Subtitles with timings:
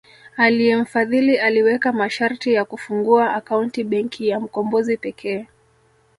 [0.37, 5.47] Aliyemfadhili aliweka masharti ya kufungua akaunti Benki ya Mkombozi pekee